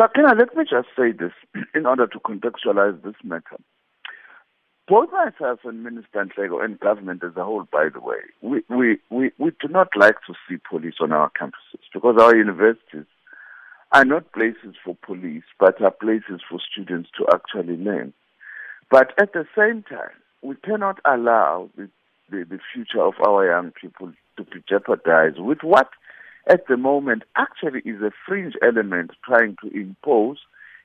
Sakina, 0.00 0.34
let 0.34 0.56
me 0.56 0.64
just 0.64 0.88
say 0.96 1.12
this 1.12 1.32
in 1.74 1.84
order 1.84 2.06
to 2.06 2.18
contextualize 2.20 3.02
this 3.02 3.16
matter. 3.22 3.58
Both 4.88 5.10
myself 5.12 5.60
and 5.64 5.84
Minister 5.84 6.24
Nhleko 6.24 6.64
and 6.64 6.80
government 6.80 7.22
as 7.22 7.36
a 7.36 7.44
whole, 7.44 7.68
by 7.70 7.88
the 7.92 8.00
way, 8.00 8.16
we, 8.40 8.62
we, 8.70 8.98
we, 9.10 9.30
we 9.38 9.50
do 9.60 9.68
not 9.68 9.88
like 9.94 10.16
to 10.26 10.34
see 10.48 10.56
police 10.68 10.94
on 11.00 11.12
our 11.12 11.30
campuses 11.38 11.84
because 11.92 12.16
our 12.18 12.34
universities 12.34 13.04
are 13.92 14.04
not 14.06 14.32
places 14.32 14.74
for 14.82 14.96
police, 15.04 15.44
but 15.58 15.80
are 15.82 15.90
places 15.90 16.40
for 16.48 16.58
students 16.72 17.10
to 17.18 17.26
actually 17.34 17.76
learn. 17.76 18.14
But 18.90 19.12
at 19.20 19.34
the 19.34 19.44
same 19.56 19.82
time, 19.82 20.16
we 20.42 20.56
cannot 20.64 20.98
allow 21.04 21.68
the, 21.76 21.90
the, 22.30 22.46
the 22.48 22.58
future 22.72 23.02
of 23.02 23.14
our 23.24 23.46
young 23.46 23.72
people 23.78 24.12
to 24.38 24.44
be 24.44 24.62
jeopardized 24.66 25.38
with 25.38 25.58
what 25.62 25.90
at 26.46 26.66
the 26.68 26.76
moment 26.76 27.22
actually 27.36 27.80
is 27.84 28.00
a 28.02 28.10
fringe 28.26 28.54
element 28.62 29.12
trying 29.24 29.56
to 29.62 29.68
impose 29.68 30.38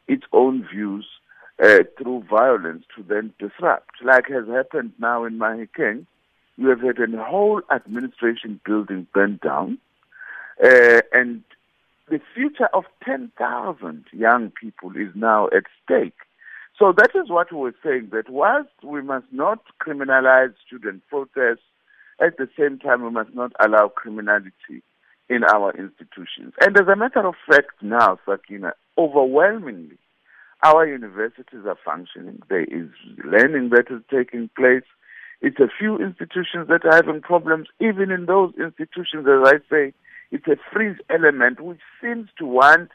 its 0.07 0.23
own 0.33 0.67
views 0.71 1.05
uh, 1.63 1.79
through 1.97 2.23
violence 2.29 2.83
to 2.95 3.03
then 3.03 3.33
disrupt, 3.39 4.03
like 4.03 4.27
has 4.27 4.47
happened 4.47 4.91
now 4.99 5.23
in 5.23 5.39
Mahikeng. 5.39 6.05
You 6.57 6.69
have 6.69 6.81
had 6.81 6.99
a 6.99 7.23
whole 7.23 7.61
administration 7.71 8.59
building 8.65 9.07
burned 9.13 9.41
down, 9.41 9.77
uh, 10.63 11.01
and 11.13 11.43
the 12.09 12.19
future 12.33 12.69
of 12.73 12.83
10,000 13.03 14.05
young 14.11 14.51
people 14.51 14.91
is 14.95 15.09
now 15.15 15.47
at 15.47 15.63
stake. 15.83 16.13
So 16.77 16.93
that 16.95 17.11
is 17.15 17.29
what 17.29 17.51
we 17.51 17.59
were 17.59 17.75
saying, 17.83 18.09
that 18.11 18.29
whilst 18.29 18.69
we 18.83 19.01
must 19.01 19.27
not 19.31 19.59
criminalize 19.81 20.53
student 20.67 21.03
protests, 21.09 21.63
at 22.19 22.37
the 22.37 22.49
same 22.57 22.79
time 22.79 23.03
we 23.03 23.09
must 23.09 23.33
not 23.33 23.53
allow 23.59 23.87
criminality 23.87 24.83
in 25.29 25.43
our 25.43 25.71
institutions. 25.71 26.53
And 26.61 26.77
as 26.77 26.87
a 26.87 26.95
matter 26.95 27.25
of 27.25 27.35
fact 27.49 27.81
now, 27.81 28.19
Sakina, 28.25 28.73
overwhelmingly, 28.97 29.97
our 30.63 30.87
universities 30.87 31.65
are 31.65 31.77
functioning. 31.83 32.41
There 32.49 32.63
is 32.63 32.89
learning 33.23 33.69
that 33.69 33.85
is 33.89 34.01
taking 34.09 34.49
place. 34.55 34.83
It's 35.41 35.59
a 35.59 35.69
few 35.77 35.97
institutions 35.97 36.67
that 36.69 36.85
are 36.85 36.95
having 36.95 37.21
problems. 37.21 37.67
Even 37.79 38.11
in 38.11 38.25
those 38.25 38.53
institutions, 38.55 39.27
as 39.27 39.45
I 39.45 39.53
say, 39.69 39.93
it's 40.31 40.47
a 40.47 40.57
fringe 40.71 40.99
element 41.09 41.59
which 41.59 41.81
seems 42.01 42.29
to 42.39 42.45
want, 42.45 42.89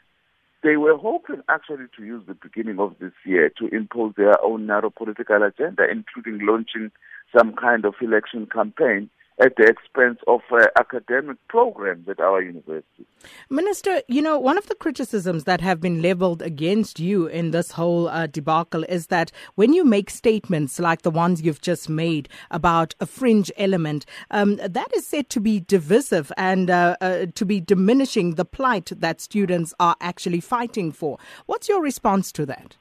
they 0.63 0.77
were 0.77 0.97
hoping 0.97 1.41
actually 1.49 1.85
to 1.97 2.03
use 2.03 2.23
the 2.27 2.35
beginning 2.35 2.79
of 2.79 2.95
this 2.99 3.13
year 3.25 3.49
to 3.57 3.67
impose 3.67 4.13
their 4.15 4.41
own 4.43 4.67
narrow 4.67 4.89
political 4.89 5.41
agenda, 5.43 5.83
including 5.89 6.45
launching 6.45 6.91
some 7.35 7.53
kind 7.53 7.85
of 7.85 7.95
election 8.01 8.47
campaign 8.47 9.09
at 9.39 9.55
the 9.55 9.63
expense 9.63 10.19
of 10.27 10.41
uh, 10.51 10.67
academic 10.79 11.37
programs 11.47 12.07
at 12.07 12.19
our 12.19 12.41
university. 12.41 13.05
Minister, 13.49 14.01
you 14.07 14.21
know, 14.21 14.37
one 14.37 14.57
of 14.57 14.67
the 14.67 14.75
criticisms 14.75 15.45
that 15.45 15.61
have 15.61 15.79
been 15.79 16.01
leveled 16.01 16.41
against 16.41 16.99
you 16.99 17.27
in 17.27 17.51
this 17.51 17.71
whole 17.71 18.07
uh, 18.07 18.27
debacle 18.27 18.83
is 18.89 19.07
that 19.07 19.31
when 19.55 19.73
you 19.73 19.83
make 19.83 20.09
statements 20.09 20.79
like 20.79 21.01
the 21.01 21.11
ones 21.11 21.41
you've 21.41 21.61
just 21.61 21.89
made 21.89 22.29
about 22.51 22.93
a 22.99 23.05
fringe 23.05 23.51
element, 23.57 24.05
um, 24.29 24.57
that 24.57 24.93
is 24.95 25.07
said 25.07 25.29
to 25.29 25.39
be 25.39 25.59
divisive 25.59 26.31
and 26.37 26.69
uh, 26.69 26.95
uh 27.01 27.25
to 27.33 27.45
be 27.45 27.59
diminishing 27.59 28.35
the 28.35 28.45
plight 28.45 28.91
that 28.95 29.21
students 29.21 29.73
are 29.79 29.95
actually 30.01 30.39
fighting 30.39 30.91
for. 30.91 31.17
What's 31.45 31.69
your 31.69 31.81
response 31.81 32.31
to 32.33 32.45
that? 32.47 32.75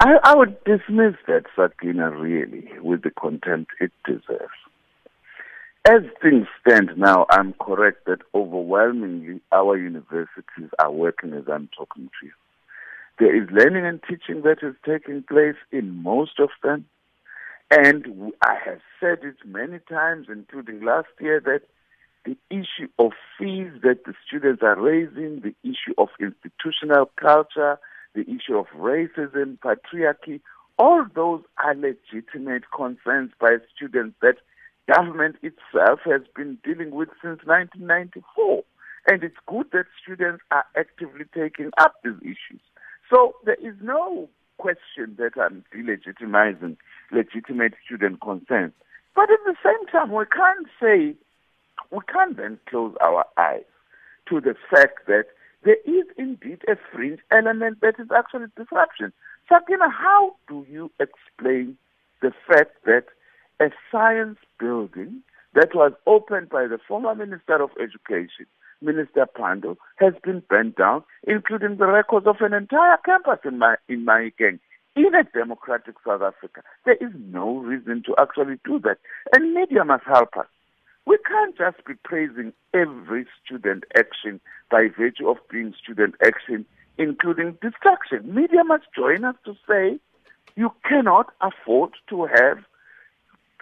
I, 0.00 0.16
I 0.24 0.34
would 0.34 0.56
dismiss 0.64 1.14
that, 1.28 1.44
Sakina, 1.54 2.10
really, 2.10 2.68
with 2.80 3.02
the 3.02 3.10
contempt 3.10 3.70
it 3.80 3.92
deserves. 4.04 4.50
As 5.84 6.02
things 6.22 6.46
stand 6.60 6.90
now, 6.96 7.26
I'm 7.28 7.54
correct 7.54 8.06
that 8.06 8.20
overwhelmingly 8.32 9.40
our 9.50 9.76
universities 9.76 10.70
are 10.78 10.92
working 10.92 11.32
as 11.32 11.42
I'm 11.52 11.68
talking 11.76 12.04
to 12.20 12.26
you. 12.26 12.32
There 13.18 13.34
is 13.34 13.50
learning 13.50 13.84
and 13.84 14.00
teaching 14.08 14.42
that 14.42 14.58
is 14.62 14.76
taking 14.86 15.24
place 15.24 15.56
in 15.72 16.00
most 16.04 16.38
of 16.38 16.50
them. 16.62 16.86
And 17.72 18.32
I 18.42 18.54
have 18.64 18.78
said 19.00 19.24
it 19.24 19.34
many 19.44 19.80
times, 19.88 20.28
including 20.30 20.84
last 20.84 21.08
year, 21.20 21.40
that 21.40 21.62
the 22.24 22.36
issue 22.48 22.88
of 23.00 23.10
fees 23.36 23.72
that 23.82 24.04
the 24.04 24.14
students 24.24 24.62
are 24.62 24.80
raising, 24.80 25.40
the 25.40 25.54
issue 25.64 25.94
of 25.98 26.10
institutional 26.20 27.10
culture, 27.16 27.76
the 28.14 28.22
issue 28.22 28.56
of 28.56 28.66
racism, 28.78 29.58
patriarchy, 29.58 30.40
all 30.78 31.04
those 31.12 31.42
are 31.64 31.74
legitimate 31.74 32.70
concerns 32.70 33.32
by 33.40 33.56
students 33.74 34.14
that 34.22 34.36
government 34.90 35.36
itself 35.42 36.00
has 36.04 36.22
been 36.34 36.58
dealing 36.64 36.90
with 36.90 37.08
since 37.22 37.40
1994. 37.44 38.64
And 39.10 39.24
it's 39.24 39.36
good 39.46 39.66
that 39.72 39.86
students 40.02 40.42
are 40.50 40.64
actively 40.76 41.24
taking 41.34 41.70
up 41.78 41.94
these 42.04 42.18
issues. 42.22 42.60
So 43.10 43.34
there 43.44 43.56
is 43.60 43.74
no 43.82 44.28
question 44.58 45.16
that 45.18 45.32
I'm 45.36 45.64
delegitimizing 45.74 46.76
legitimate 47.10 47.74
student 47.84 48.20
concerns. 48.20 48.72
But 49.14 49.30
at 49.30 49.40
the 49.44 49.56
same 49.62 49.86
time, 49.88 50.12
we 50.12 50.24
can't 50.26 50.66
say, 50.80 51.16
we 51.90 51.98
can't 52.12 52.36
then 52.36 52.58
close 52.68 52.94
our 53.00 53.26
eyes 53.36 53.64
to 54.28 54.40
the 54.40 54.54
fact 54.70 55.06
that 55.08 55.26
there 55.64 55.76
is 55.84 56.06
indeed 56.16 56.62
a 56.68 56.76
fringe 56.92 57.20
element 57.30 57.80
that 57.82 57.94
is 57.98 58.08
actually 58.16 58.46
disruption. 58.56 59.12
Sakina, 59.48 59.90
how 59.90 60.36
do 60.48 60.64
you 60.70 60.90
explain 60.98 61.76
the 62.20 62.32
fact 62.48 62.84
that 62.84 63.06
a 63.62 63.70
science 63.92 64.38
building 64.58 65.22
that 65.54 65.74
was 65.74 65.92
opened 66.06 66.48
by 66.48 66.66
the 66.66 66.78
former 66.88 67.14
Minister 67.14 67.62
of 67.62 67.70
Education, 67.80 68.46
Minister 68.80 69.26
Pandor, 69.38 69.76
has 69.96 70.14
been 70.24 70.42
burnt 70.48 70.76
down, 70.76 71.04
including 71.28 71.76
the 71.76 71.86
records 71.86 72.26
of 72.26 72.36
an 72.40 72.54
entire 72.54 72.96
campus 73.04 73.38
in 73.44 73.58
my 73.58 73.76
in 73.88 74.04
Mahikeng. 74.04 74.58
In 74.96 75.14
a 75.14 75.24
democratic 75.32 75.94
South 76.04 76.22
Africa, 76.22 76.62
there 76.84 76.96
is 76.96 77.12
no 77.14 77.58
reason 77.58 78.02
to 78.06 78.14
actually 78.18 78.56
do 78.64 78.80
that. 78.80 78.98
And 79.32 79.54
media 79.54 79.84
must 79.84 80.04
help 80.04 80.36
us. 80.36 80.46
We 81.06 81.18
can't 81.26 81.56
just 81.56 81.84
be 81.86 81.94
praising 82.04 82.52
every 82.74 83.26
student 83.44 83.84
action 83.96 84.40
by 84.70 84.88
virtue 84.88 85.28
of 85.30 85.38
being 85.50 85.72
student 85.80 86.16
action, 86.26 86.66
including 86.98 87.58
destruction. 87.62 88.34
Media 88.34 88.64
must 88.64 88.84
join 88.94 89.24
us 89.24 89.36
to 89.44 89.54
say 89.68 89.98
you 90.56 90.70
cannot 90.84 91.32
afford 91.40 91.92
to 92.10 92.26
have 92.26 92.58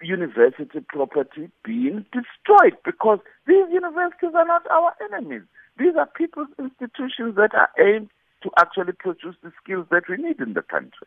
university 0.02 0.80
property 0.88 1.50
being 1.64 2.04
destroyed 2.12 2.76
because 2.84 3.18
these 3.46 3.66
universities 3.70 4.30
are 4.34 4.46
not 4.46 4.66
our 4.70 4.94
enemies. 5.12 5.42
These 5.78 5.96
are 5.98 6.06
people's 6.06 6.48
institutions 6.58 7.36
that 7.36 7.54
are 7.54 7.70
aimed 7.78 8.10
to 8.42 8.50
actually 8.58 8.92
produce 8.92 9.36
the 9.42 9.52
skills 9.62 9.86
that 9.90 10.04
we 10.08 10.16
need 10.16 10.40
in 10.40 10.54
the 10.54 10.62
country. 10.62 11.06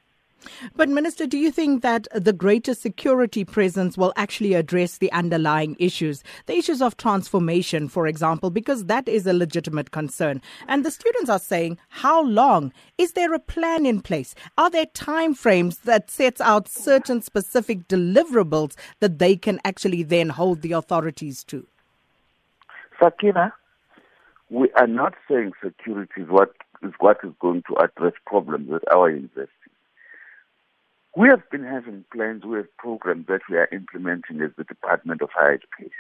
But, 0.75 0.89
Minister, 0.89 1.27
do 1.27 1.37
you 1.37 1.51
think 1.51 1.81
that 1.81 2.07
the 2.13 2.33
greater 2.33 2.73
security 2.73 3.45
presence 3.45 3.97
will 3.97 4.13
actually 4.15 4.53
address 4.53 4.97
the 4.97 5.11
underlying 5.11 5.75
issues, 5.79 6.23
the 6.45 6.57
issues 6.57 6.81
of 6.81 6.97
transformation, 6.97 7.87
for 7.87 8.07
example, 8.07 8.49
because 8.49 8.85
that 8.85 9.07
is 9.07 9.27
a 9.27 9.33
legitimate 9.33 9.91
concern? 9.91 10.41
And 10.67 10.85
the 10.85 10.91
students 10.91 11.29
are 11.29 11.39
saying, 11.39 11.77
how 11.89 12.23
long? 12.23 12.71
Is 12.97 13.13
there 13.13 13.33
a 13.33 13.39
plan 13.39 13.85
in 13.85 14.01
place? 14.01 14.35
Are 14.57 14.69
there 14.69 14.85
time 14.87 15.33
frames 15.33 15.79
that 15.79 16.09
sets 16.09 16.41
out 16.41 16.67
certain 16.67 17.21
specific 17.21 17.87
deliverables 17.87 18.75
that 18.99 19.19
they 19.19 19.35
can 19.35 19.59
actually 19.65 20.03
then 20.03 20.29
hold 20.29 20.61
the 20.61 20.73
authorities 20.73 21.43
to? 21.45 21.65
Sakina, 22.99 23.53
we 24.49 24.71
are 24.73 24.87
not 24.87 25.15
saying 25.27 25.51
security 25.63 26.21
is 26.21 26.29
what 26.29 26.53
is 26.83 26.93
what 26.99 27.17
is 27.23 27.31
going 27.39 27.63
to 27.67 27.75
address 27.77 28.13
problems 28.25 28.69
at 28.73 28.93
our 28.93 29.09
university. 29.09 29.62
We 31.16 31.29
have 31.29 31.47
been 31.51 31.63
having 31.63 32.06
plans, 32.12 32.44
we 32.44 32.57
have 32.57 32.78
programs 32.78 33.28
that 33.28 33.41
we 33.47 33.57
are 33.57 33.69
implementing 33.72 34.41
as 34.41 34.50
the 34.57 34.63
Department 34.63 35.22
of 35.22 35.29
Higher 35.31 35.53
Education. 35.53 35.91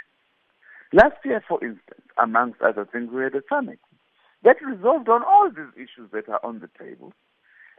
Last 0.91 1.17
year, 1.23 1.43
for 1.47 1.63
instance, 1.63 2.01
amongst 2.17 2.61
other 2.61 2.85
things, 2.91 3.11
we 3.11 3.21
had 3.23 3.35
a 3.35 3.43
summit 3.47 3.79
that 4.43 4.57
resolved 4.65 5.09
on 5.09 5.21
all 5.23 5.49
these 5.49 5.73
issues 5.75 6.09
that 6.13 6.27
are 6.29 6.43
on 6.43 6.59
the 6.59 6.69
table. 6.83 7.13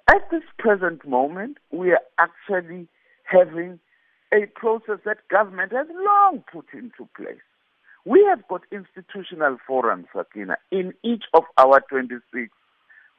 At 0.08 0.30
this 0.30 0.42
present 0.58 1.06
moment, 1.06 1.58
we 1.72 1.90
are 1.90 2.00
actually 2.18 2.86
having 3.24 3.80
a 4.32 4.46
process 4.54 4.98
that 5.04 5.26
government 5.28 5.72
has 5.72 5.88
long 5.90 6.44
put 6.52 6.66
into 6.72 7.08
place. 7.16 7.42
We 8.04 8.24
have 8.28 8.46
got 8.48 8.62
institutional 8.70 9.58
forums, 9.66 10.06
Sakina, 10.14 10.56
in 10.70 10.92
each 11.02 11.24
of 11.32 11.44
our 11.56 11.82
26 11.88 12.52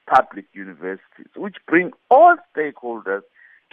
public 0.07 0.45
universities, 0.53 1.31
which 1.35 1.55
bring 1.67 1.91
all 2.09 2.35
stakeholders 2.55 3.21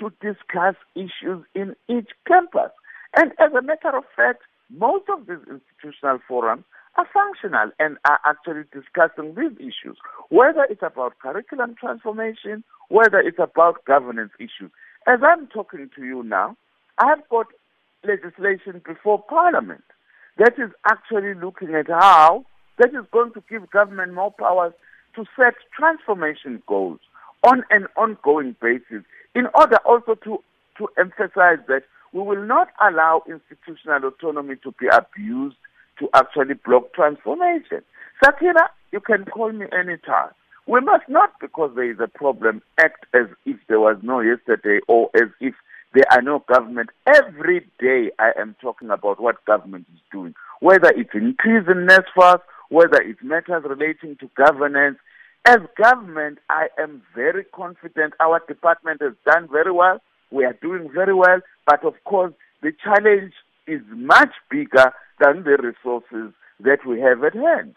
to 0.03 0.11
discuss 0.21 0.75
issues 0.97 1.45
in 1.55 1.77
each 1.89 2.11
campus. 2.27 2.71
And 3.17 3.33
as 3.39 3.53
a 3.53 3.63
matter 3.63 3.97
of 3.97 4.05
fact, 4.17 4.43
most 4.71 5.05
of 5.09 5.27
these 5.27 5.45
institutional 5.49 6.19
forums 6.27 6.65
are 6.97 7.07
functional 7.13 7.71
and 7.79 7.97
are 8.05 8.19
actually 8.27 8.65
discussing 8.73 9.35
these 9.35 9.57
issues, 9.59 9.97
whether 10.29 10.67
it's 10.69 10.83
about 10.83 11.19
curriculum 11.21 11.77
transformation, 11.79 12.65
whether 12.89 13.19
it's 13.19 13.39
about 13.39 13.85
governance 13.85 14.33
issues. 14.39 14.71
As 15.07 15.21
I'm 15.23 15.47
talking 15.47 15.89
to 15.97 16.05
you 16.05 16.23
now, 16.23 16.57
I've 16.99 17.27
got 17.29 17.47
legislation 18.05 18.83
before 18.85 19.23
Parliament 19.23 19.85
that 20.39 20.55
is 20.59 20.71
actually 20.91 21.35
looking 21.35 21.75
at 21.75 21.89
how 21.89 22.45
that 22.79 22.89
is 22.89 23.07
going 23.13 23.33
to 23.35 23.43
give 23.49 23.71
government 23.71 24.15
more 24.15 24.33
powers 24.33 24.73
to 25.15 25.25
set 25.37 25.55
transformation 25.77 26.63
goals 26.67 26.99
on 27.45 27.65
an 27.71 27.87
ongoing 27.97 28.57
basis 28.61 29.05
in 29.35 29.47
order 29.55 29.77
also 29.85 30.15
to, 30.25 30.39
to 30.79 30.89
emphasize 30.99 31.59
that 31.69 31.83
we 32.13 32.21
will 32.21 32.45
not 32.45 32.69
allow 32.87 33.23
institutional 33.27 34.09
autonomy 34.09 34.57
to 34.63 34.73
be 34.79 34.87
abused 34.89 35.57
to 35.99 36.09
actually 36.15 36.55
block 36.55 36.93
transformation. 36.95 37.83
Sakina, 38.23 38.69
you 38.93 39.01
can 39.01 39.25
call 39.25 39.53
me 39.53 39.67
anytime. 39.73 40.31
We 40.67 40.81
must 40.81 41.09
not, 41.09 41.33
because 41.41 41.73
there 41.75 41.91
is 41.91 41.99
a 42.01 42.07
problem, 42.07 42.63
act 42.79 43.07
as 43.15 43.27
if 43.47 43.57
there 43.69 43.81
was 43.81 43.97
no 44.03 44.21
yesterday 44.21 44.81
or 44.87 45.11
as 45.15 45.29
if 45.41 45.55
there 45.95 46.05
are 46.13 46.23
no 46.23 46.45
government. 46.53 46.91
Every 47.07 47.67
day 47.81 48.11
I 48.19 48.31
am 48.39 48.55
talking 48.61 48.91
about 48.91 49.21
what 49.21 49.45
government 49.45 49.87
is 49.93 50.01
doing, 50.11 50.35
whether 50.61 50.91
it's 50.95 51.15
increasing 51.15 51.89
NSFAS, 51.89 52.41
whether 52.69 53.01
it's 53.03 53.23
matters 53.23 53.65
relating 53.65 54.17
to 54.17 54.31
governance. 54.37 54.99
As 55.45 55.59
government, 55.77 56.39
I 56.49 56.69
am 56.79 57.03
very 57.15 57.45
confident 57.45 58.15
our 58.21 58.41
department 58.47 59.03
has 59.03 59.15
done 59.27 59.49
very 59.51 59.73
well. 59.73 59.99
We 60.31 60.45
are 60.45 60.57
doing 60.63 60.89
very 60.95 61.15
well. 61.15 61.41
But 61.67 61.85
of 61.85 61.95
course, 62.05 62.33
the 62.63 62.73
challenge 62.83 63.33
is 63.67 63.81
much 63.91 64.31
bigger 64.51 64.93
than 65.19 65.43
the 65.43 65.59
resources 65.61 66.33
that 66.61 66.87
we 66.87 67.01
have 67.01 67.25
at 67.25 67.35
hand. 67.35 67.75